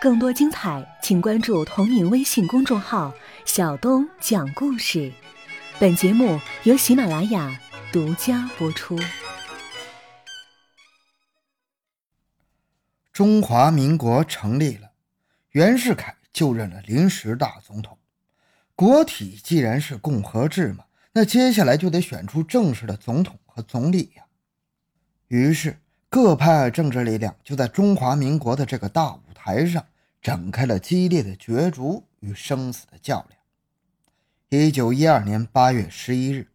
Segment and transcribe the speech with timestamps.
[0.00, 3.12] 更多精彩，请关注同名微信公众号
[3.44, 5.12] “小东讲故事”。
[5.78, 7.60] 本节目由喜马拉雅
[7.92, 8.98] 独家播出。
[13.12, 14.92] 中华民国成立了，
[15.50, 17.98] 袁世凯就任了临时大总统。
[18.74, 24.24] 国体既然是共和制嘛，那接下来就得选出正式的总统和总理呀。
[25.28, 25.78] 于是，
[26.10, 29.82] 各派政治力量就在中华民国的这个大舞台上。
[30.22, 33.40] 展开了激烈的角逐与生死的较量。
[34.50, 36.46] 一九一二年八月十一日，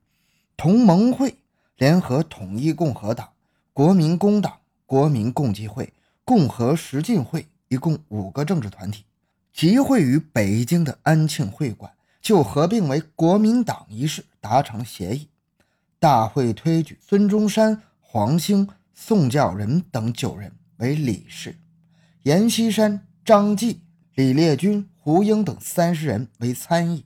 [0.55, 1.40] 同盟会
[1.78, 3.30] 联合统一共和党、
[3.73, 5.92] 国民工党、国民共济会、
[6.23, 9.03] 共和实进会一共五个政治团体，
[9.52, 15.28] 集会于北京的安庆会馆，就合并为国民党一事达成协议。
[15.98, 21.55] 大会推举孙中山、黄兴、宋教仁等九人为理事，
[22.23, 23.05] 阎锡山。
[23.26, 23.81] 张继、
[24.14, 27.05] 李烈钧、胡英等三十人为参议。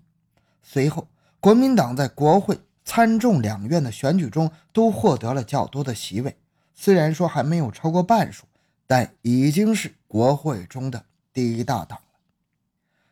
[0.61, 1.07] 随后，
[1.39, 6.35] 国民党在国会参众两院的选举中都获得了较多的席位，
[6.75, 8.43] 虽然说还没有超过半数，
[8.85, 12.19] 但已经是国会中的第一大党了。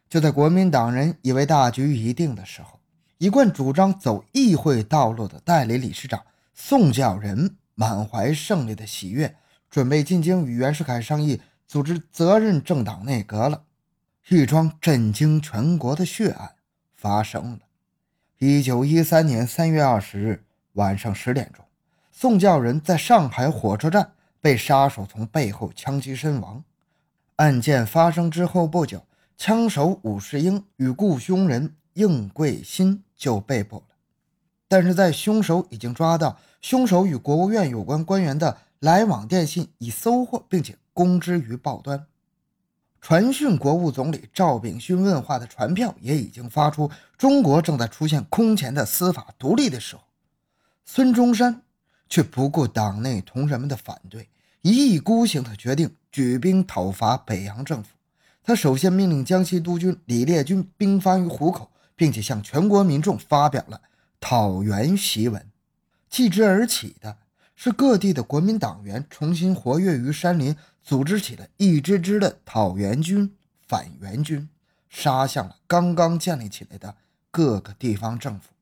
[0.09, 2.81] 就在国民党人以为大局已定的时候，
[3.19, 6.21] 一贯主张走议会道路的代理理事长
[6.53, 9.36] 宋教仁满怀胜利的喜悦，
[9.70, 11.39] 准备进京与袁世凯商议。
[11.67, 13.66] 组织责任政党内阁了，
[14.30, 16.55] 一桩震惊全国的血案
[16.95, 17.59] 发生了。
[18.39, 21.64] 一九一三年三月二十日晚上十点钟，
[22.11, 26.64] 宋教仁在上海火车站被杀手从背后枪击身亡。
[27.36, 29.05] 案件发生之后不久，
[29.38, 33.83] 枪手武世英与雇凶人应贵新就被捕了。
[34.70, 40.77] 但是在凶手已经抓到，凶手与国务院有关官员的来往电信已搜获，并且。
[40.97, 42.08] 公之于报端，
[42.99, 46.89] 传讯国务总理赵秉勋问话的传票也已经发出。
[47.19, 50.02] 中国正在出现空前的司法独立的时候，
[50.86, 51.61] 孙中山
[52.09, 54.27] 却不顾党内同仁们的反对，
[54.64, 57.89] 一意孤行的决定举兵讨伐北洋政府。
[58.43, 63.80] 他首先命令江西督军李烈钧兵发于湖口，并且向全国民众发表了
[64.20, 65.45] 讨袁檄文。
[66.09, 67.17] 继之而起的
[67.55, 70.55] 是各地的国民党员重新活跃于山林。
[70.83, 73.35] 组织起了一支支的讨袁军、
[73.67, 74.47] 反袁军，
[74.87, 76.95] 杀向了刚刚建立起来的
[77.29, 78.53] 各个地方政府。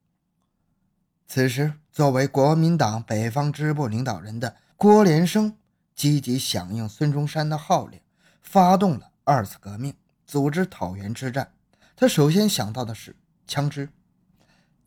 [1.28, 5.56] 此时，作为国民党北方支部领导人的郭连生，
[5.94, 8.02] 积极响应孙中山的号令，
[8.42, 9.94] 发动了二次革命，
[10.26, 11.52] 组织讨袁之战。
[11.96, 13.90] 他首先想到的是枪支，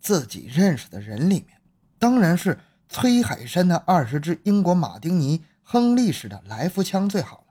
[0.00, 1.57] 自己认识的人里面，
[1.98, 5.42] 当然是崔海山的二十支英国马丁尼。
[5.70, 7.44] 亨利式的来福枪最好了。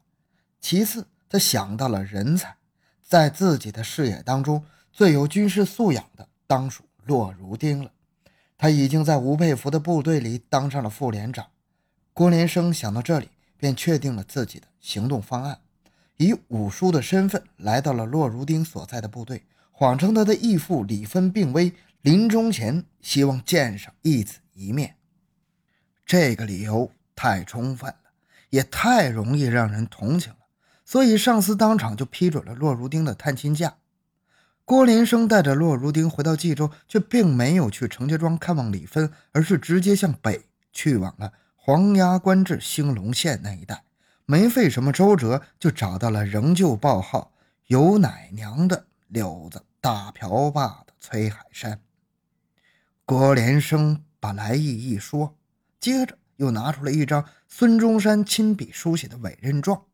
[0.60, 2.56] 其次，他想到了人才，
[3.04, 7.92] 在自己的视野当中，最有军事素养的当属骆如丁了。
[8.58, 11.46] 他已经在吴佩孚的部队里当上了副连长。
[12.12, 15.60] 郭连生想到这里，便确定了自己的行动方案，
[16.18, 21.72] 以五叔的身份来到了骆如丁所在的部队，谎称他的义父李芬病危，
[22.08, 24.96] 临终前希望见上义子一面。
[26.06, 27.98] 这个理由太充分了。
[28.50, 30.40] 也太容易让人同情了，
[30.86, 33.76] 所以上司当场就批准了骆如丁的探亲假。
[34.64, 43.84] 郭林生带着骆如丁回到冀州，却并没有去程家庄看望李芬，而是直接向北去往了黄崖关至兴隆县那一带，
[44.26, 47.34] 没费什么周折就找到了仍旧报号
[47.66, 51.82] 有奶娘的柳子大瓢把的崔海山。
[53.08, 55.36] 郭连生把来意一说，
[55.80, 56.20] 接着。
[56.36, 59.86] 又拿出了一张孙中山亲笔书写的委任状，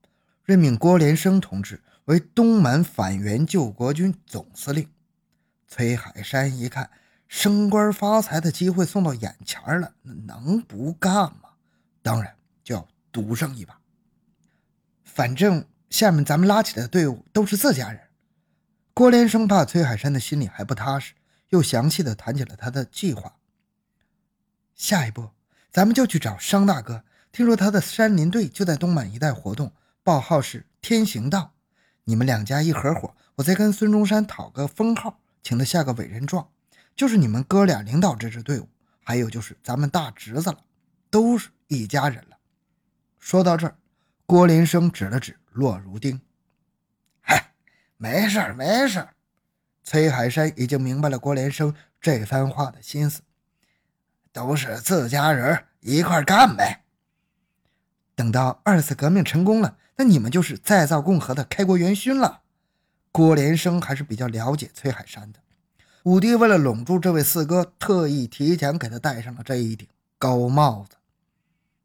[0.44, 4.90] 任命郭连生同志为东满反袁救国军总司令。
[5.70, 6.90] 崔海山一看
[7.30, 11.52] 升官发财的机会送到眼前了，那能不干吗？
[12.02, 13.80] 当然就要赌上一把。
[15.06, 18.02] 反正下面咱们拉起来的队伍都是自家人。
[18.94, 21.14] 郭连生怕崔海山的心里还不踏实，
[21.54, 23.36] 又详细的谈起了他的计划。
[24.74, 25.30] 下一步。
[25.72, 29.74] 咱们就去找商大哥，听说他的山林队就在东满一带活动，
[30.04, 31.56] 报号是天行道。
[32.04, 36.48] 你们两家一合伙，我再跟孙中山讨个封号，请他下个委任状，
[36.96, 38.70] 就是你们哥俩领导这支队伍，
[39.04, 40.60] 还有就是咱们大侄子了，
[41.10, 42.38] 都是一家人了。
[43.18, 43.76] 说到这儿，
[44.28, 46.22] 郭连生指了指骆如丁
[47.22, 47.52] ：“嗨，
[47.98, 49.16] 没事儿，没事儿。”
[49.84, 53.22] 崔海山已经明白了郭连生这番话的心思。
[54.32, 56.84] 都是自家人，一块干呗。
[58.16, 62.42] 等到二次革命成功了，那你们就是再造共和的开国元勋了。
[63.12, 65.40] 郭连生还是比较了解崔海山的。
[66.04, 69.88] 武帝为了笼住这位四哥，特意提前给他戴上了这一顶
[70.18, 70.98] 高帽子。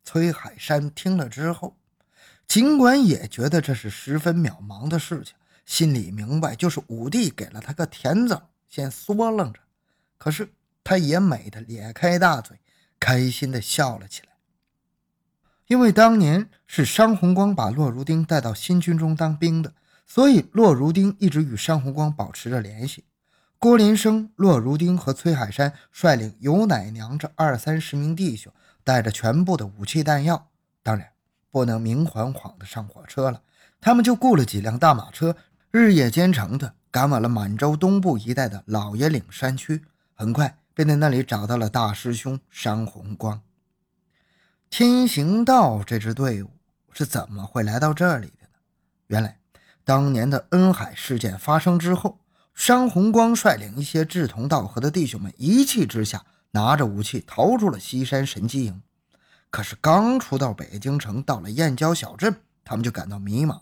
[0.05, 1.77] 崔海山听了之后，
[2.47, 5.35] 尽管也觉得这是十分渺茫的事情，
[5.69, 9.61] 心里明白就是武帝给了他个甜枣，先缩楞着。
[10.17, 12.59] 可是他也美得咧开大嘴，
[12.99, 14.29] 开心地笑了起来。
[15.67, 19.75] 因为当年是商弘光把骆如丁带到新军中当兵的，
[20.07, 23.05] 所以骆如丁一直与商弘光保持着联系。
[23.59, 28.51] 郭连生、骆如丁和崔海山率领尤乃娘这二三十名弟兄，
[28.83, 30.49] 带着全部的武器弹药，
[30.83, 31.11] 当然
[31.51, 33.43] 不能明晃晃的上火车了，
[33.83, 35.37] 他们就雇了几辆大马车，
[35.71, 39.85] 日夜兼程的赶往了满洲东部一带的老爷岭山区，
[40.15, 43.43] 很快便在那里找到了大师兄商弘光。
[44.71, 46.51] 天行道这支队伍
[46.91, 48.55] 是怎么会来到这里的呢？
[49.09, 49.41] 原来，
[49.85, 52.19] 当年的恩海事件发生之后，
[52.55, 58.81] 商弘光率领一些志同道合的弟兄们一气之下，拿着武器逃出了西山神机营。
[59.51, 63.61] 可是刚出到北京城，到了燕郊小镇，他们就感到迷茫：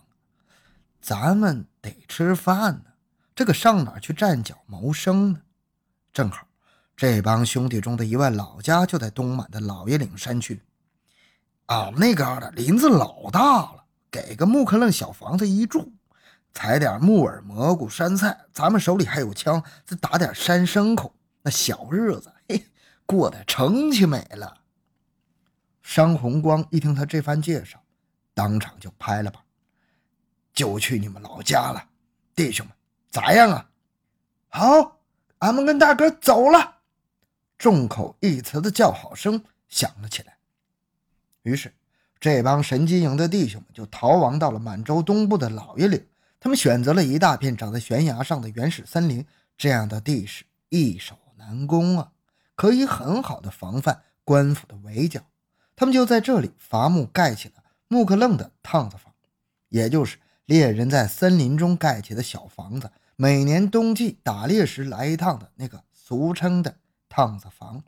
[1.07, 2.91] 咱们得吃饭呢，
[3.33, 5.39] 这个上哪去站脚谋生呢？
[6.11, 6.45] 正好，
[6.97, 10.61] 这帮兄弟中的一位老家就在东满的老爷岭山区。
[11.67, 15.93] 俺们那旮瘩林子老大了，给个木克楞小房子一住，
[16.53, 22.67] 采点木耳、蘑菇、山菜，咱们手里还有枪，再打点山牲口，那小日子嘿，
[23.05, 24.57] 过得成气美了。
[25.81, 27.81] 商红光一听他这番介绍，
[28.33, 29.41] 当场就拍了板，
[30.57, 31.87] 就去你们老家了，
[32.33, 32.75] 弟兄们
[33.11, 33.69] 咋样啊？
[34.47, 34.99] 好，
[35.37, 36.77] 俺们跟大哥走了。
[37.59, 40.35] 众口一词的叫好声响了起来。
[41.43, 41.71] 于是，
[42.19, 46.03] 这帮神机营的弟兄们就逃亡到了满洲东部的老爷岭。
[46.39, 49.23] 他们选择了一大片长在悬崖上的原始森林，
[49.59, 52.11] 这样的地势易守难攻啊，
[52.55, 55.21] 可以很好的防范官府的围剿。
[55.75, 59.13] 他们就在这里伐木，盖起了木克楞的趟子房，
[59.69, 66.77] 也就是猎人在森林中盖起的小房子，每年冬季打猎时来一趟的那个俗称的
[67.07, 67.83] 趟子房。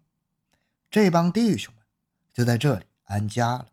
[0.92, 1.84] 这帮弟兄们
[2.32, 2.86] 就在这里。
[3.10, 3.66] 安家了。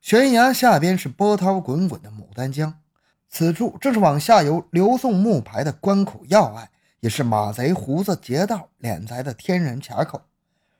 [0.00, 2.80] 悬崖下边是波涛滚滚的牡丹江，
[3.28, 6.68] 此处正是往下游流送木牌的关口要隘，
[6.98, 10.22] 也是马贼胡子劫道敛财的天然卡口。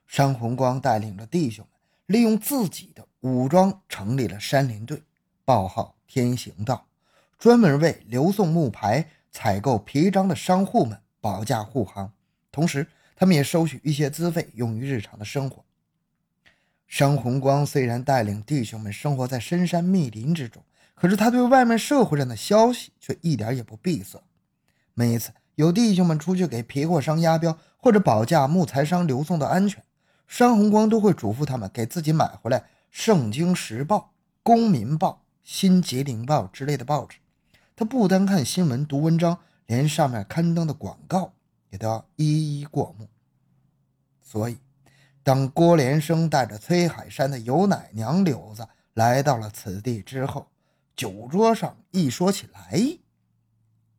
[0.05, 5.05] 商红光带领着弟兄们，利用自己的武装成立了山林队，
[5.49, 6.89] 报号天行道，
[7.39, 12.13] 专门为流送木牌、采购皮章的商户们保驾护航。
[12.53, 12.87] 同时，
[13.17, 15.65] 他们也收取一些资费，用于日常的生活。
[16.87, 20.63] 商红光虽然带领弟兄们生活在深山密林之中，
[20.95, 24.23] 可是他对外面社会上的消息却一点也不闭塞。
[24.93, 29.83] 每一次有弟兄们出去给皮货商押镖，或者保驾木材商流送的安全，
[30.27, 32.59] 商红光都会嘱咐他们给自己买回来
[32.91, 33.97] 《圣经时报》
[34.43, 35.09] 《公民报》
[35.51, 37.17] 《新吉林报》之类的报纸。
[37.75, 41.33] 他不单看新闻、读文章，连上面刊登的广告
[41.71, 43.09] 也都要一一过目。
[44.21, 44.59] 所以。
[45.23, 50.49] 当郭连生带着崔海山的尤奶娘柳子来到了此地之后，
[50.95, 52.99] 酒桌上一说起来，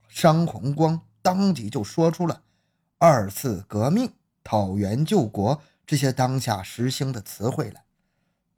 [0.08, 2.44] 商红光当即就说出了
[3.00, 4.14] “二次革命
[4.44, 7.84] ”“讨袁救国”这些当下时兴的词汇来。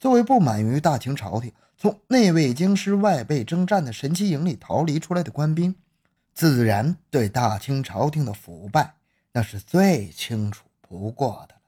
[0.01, 5.75] 作为不满于大清朝廷从内卫京师外被征战的神奇营里逃离出来的官兵，
[6.33, 8.95] 自然对大清朝廷的腐败
[9.33, 11.61] 那是最清楚不过的了。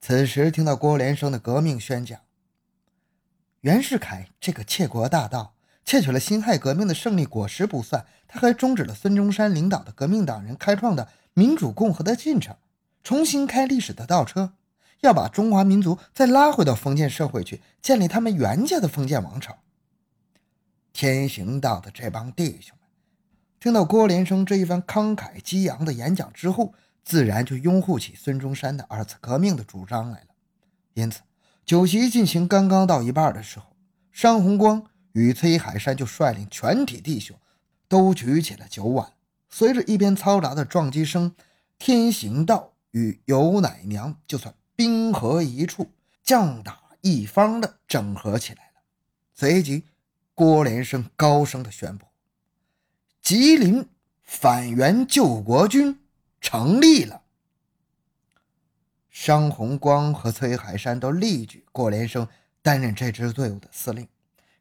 [0.00, 2.20] 此时听到郭连生的革命宣讲，
[3.62, 5.54] 袁世凯这个窃国大盗
[5.84, 12.56] 窃取了辛亥革命的胜利果实不算，他还终止了孙中山领导的革命党人开创的民主共和的进程，
[13.02, 14.52] 重新开历史的倒车，
[15.00, 19.58] 要把中华民族再拉回到封建社会去，建立他们袁家的封建王朝。
[20.92, 22.88] 天行道的这帮弟兄们
[23.58, 26.74] 听到郭连生这一番慷慨激昂的演讲之后。
[27.02, 30.26] 自然就拥护起孙中山的二次革命的主张来了。
[30.92, 31.22] 因此，
[31.64, 33.74] 酒席进行刚刚到一半的时候，
[34.12, 37.36] 商红光与崔海山就率领全体弟兄
[37.88, 39.14] 都举起了酒碗，
[39.48, 41.34] 随着一边嘈杂的撞击声，
[41.78, 48.80] 天行道与尤乃娘就算兵合一处，将打一方的整合起来了。
[49.34, 49.84] 随即，
[50.34, 52.06] 郭连生高声的宣布
[53.20, 53.86] ：“吉林
[54.22, 56.00] 反袁救国军。”
[56.40, 57.20] 成立了。
[59.10, 62.26] 商红光和崔海山都力举郭连生
[62.62, 64.08] 担任这支队伍的司令。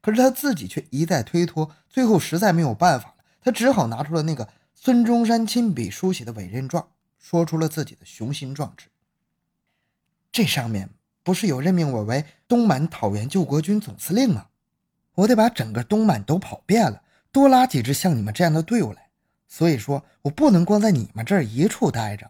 [0.02, 8.90] 可是他自己却一再推脱，最后实在没有办法了，他只好拿出了那个孙中山亲笔书写的委任状，说出了自己的雄心壮志。
[10.32, 10.90] 这上面
[11.24, 14.48] 不是有任命我为东满讨袁救国军总司令吗？
[15.16, 19.10] 我得把整个东满都跑遍了，多拉几支像你们这样的队伍来。
[19.48, 22.30] 所以说我不能光在你们这儿一处待着，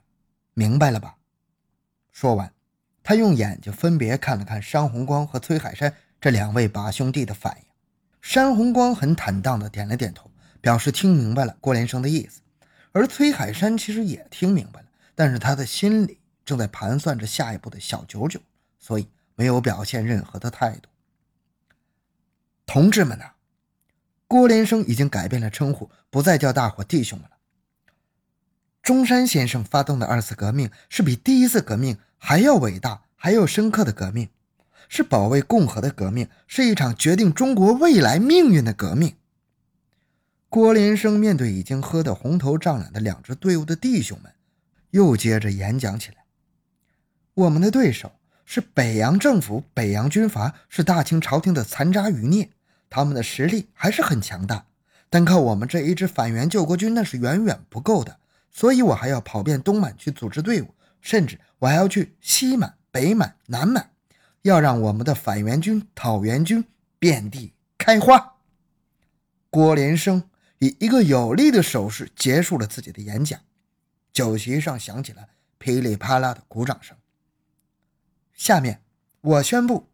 [0.53, 1.18] 明白了吧？
[2.12, 2.51] 说完，
[3.03, 7.65] 他用眼睛分别看了看山红光和崔海山这两位把兄弟的反应。
[8.22, 12.41] 山红光很坦荡地点了点头，表示听明白了郭连生的意思。
[12.91, 16.18] 而崔海山其实也听明白了，但是他的心里
[16.50, 18.39] 正在盘算着下一步的小九九，
[18.79, 20.89] 所以没有表现任何的态度。
[22.65, 23.34] 同志们呐！
[24.27, 27.38] 郭连生已经改变了称呼，不再叫大伙弟兄们了。
[28.82, 34.29] 中山先生发动的二次革命是比第一次革命还要伟大、还要深刻的革命，
[34.88, 39.15] 是保卫共和的革命，是一场决定中国未来命运的革命。
[40.50, 44.34] 郭连生面对已经喝得红头胀脸的两支队伍的弟兄们，
[44.89, 46.18] 又接着演讲起来
[47.39, 48.12] ：“我们的对手
[48.43, 52.50] 是北洋政府、北洋军阀，是大清朝廷的残渣余孽。”
[52.89, 54.65] 他们的实力还是很强大，
[55.10, 58.19] 单靠我们这一支反袁救国军那是远远不够的。
[58.51, 63.91] 所以我还要跑遍东满去组织队伍，甚至我还要去西满、北满、南满，
[64.41, 66.65] 要让我们的反袁军、讨袁军
[66.98, 68.34] 遍地开花。
[69.50, 70.24] 郭连生
[70.58, 73.39] 以一个有力的手势结束了自己的演讲，
[74.12, 76.98] 酒席上响起了噼里啪啦的鼓掌声。
[78.39, 78.81] 下面
[79.19, 79.89] 我宣布，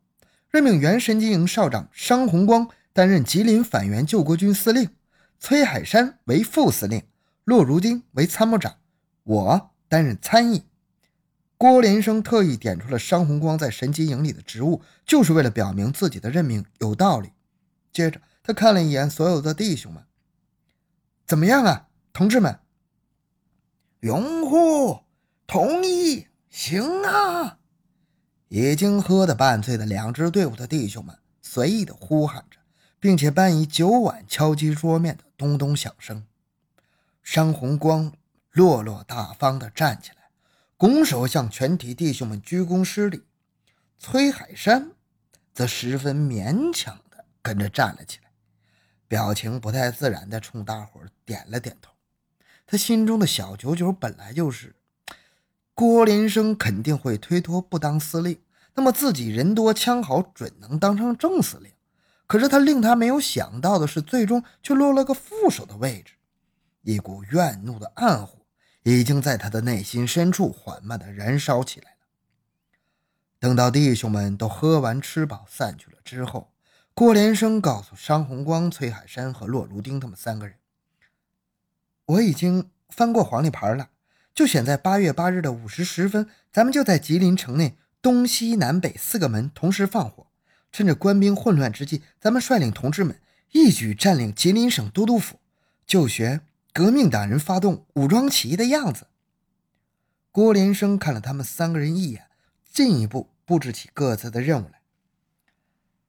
[0.52, 2.70] 任命原神经营少长商红光。
[2.94, 4.92] 担任吉林反援救国军司令，
[5.40, 7.04] 崔海山为副司令，
[7.44, 8.78] 骆如丁为参谋长，
[9.24, 10.64] 我担任参议。
[11.58, 17.32] 郭连生特意点出了商红光在神机营里的职务，就是为了表明自己的任命有道理。
[17.92, 20.04] 接着，他看了一眼所有的弟兄们，
[21.26, 22.60] 怎么样啊，同志们？
[24.02, 25.00] 拥护，
[25.48, 27.58] 同意，行啊！
[28.48, 32.60] 已经喝得半醉的两支队伍的弟兄们随意的呼喊着。
[32.98, 36.26] 并且伴以酒碗敲击桌面的咚咚响声，
[37.22, 38.12] 商红光
[38.50, 40.30] 落落大方地站起来，
[40.76, 43.22] 拱手向全体弟兄们鞠躬施礼。
[44.00, 44.90] 崔海山
[45.54, 48.32] 则十分勉强地跟着站了起来，
[49.08, 51.92] 表情不太自然地冲大伙点了点头。
[52.66, 54.76] 他心中的小九九本来就是，
[55.76, 58.40] 郭连生肯定会推脱不当司令，
[58.76, 61.70] 那么自己人多枪好，准能当上正司令。
[62.26, 66.14] 可是他令他没有想到的是，最终却落了个副手的位置。
[66.82, 68.40] 一股怨怒的暗火
[68.84, 71.98] 已经在他的内心深处缓慢地燃烧起来了。
[73.38, 76.54] 等到弟兄们都喝完吃饱散去了之后，
[76.94, 80.56] 郭连生告诉商红光、崔海山和骆如丁他们三个人
[82.06, 83.90] ：“我已经翻过黄历牌了，
[84.36, 90.28] 就选在八月八日的午时十分，咱们就在吉林城内东西南北四个门同时放火。”
[90.74, 93.18] 趁着官兵混乱之际，咱们率领同志们
[93.54, 95.40] 一举占领吉林省都督府，
[95.88, 96.42] 就学
[96.74, 99.08] 革命党人发动武装起义的样子。
[100.34, 102.26] 郭连生看了他们三个人一眼，
[102.70, 104.82] 进一步布置起各自的任务来。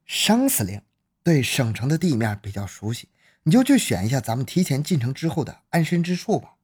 [0.05, 0.83] 商司令
[1.23, 3.09] 对省城的地面比较熟悉，
[3.45, 6.56] 你就去选一下咱们提前进城之后的安身之处吧。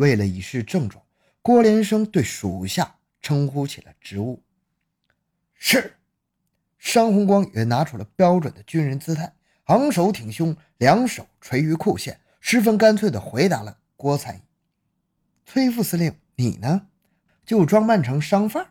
[0.00, 1.02] 为了以示郑重，
[1.42, 4.42] 郭连生对属下称呼起了职务。
[5.54, 5.94] 是。
[6.78, 14.40] 商红光也拿出了标准的军人姿态，昂首挺胸，两手垂于裤线，十分干脆地回答了郭参议
[15.44, 16.86] ：“崔副司令，你呢？
[17.44, 18.68] 就装扮成商贩。”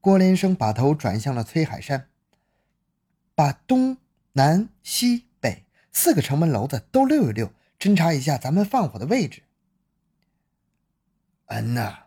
[0.00, 2.08] 郭连生把头转向了崔海山，
[3.34, 3.98] 把东
[4.32, 9.42] 南西北四个城门楼子都溜一溜，侦查一下咱们放火的位置。
[11.52, 12.04] 嗯呐，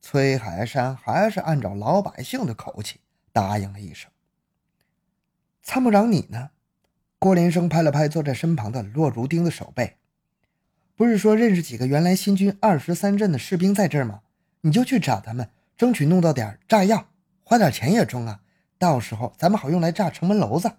[0.00, 2.98] 崔海山还是按照老百姓的口气。
[3.32, 4.10] 答应了一声。
[5.62, 6.50] 参谋长，你呢？
[7.18, 9.96] 郭连生拍了拍坐在身旁的骆如丁的手背，
[10.96, 14.20] 不是说认识几个原来新军二十三镇的士兵在这儿吗？
[14.60, 17.08] 你就去找他们，争取弄到点炸药，
[17.42, 18.42] 花点钱也中啊。
[18.76, 20.72] 到时候咱们好用来炸城门楼子。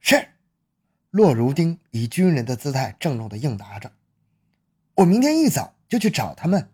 [0.00, 0.28] 是。
[1.10, 3.92] 骆如丁以军人的姿态郑重地应答着
[4.96, 6.68] ：“我明天一早就去找他们。”